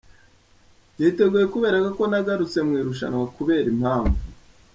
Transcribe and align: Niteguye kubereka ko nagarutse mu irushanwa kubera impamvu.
Niteguye 0.97 1.45
kubereka 1.53 1.89
ko 1.97 2.03
nagarutse 2.11 2.59
mu 2.67 2.73
irushanwa 2.81 3.25
kubera 3.37 3.67
impamvu. 3.73 4.19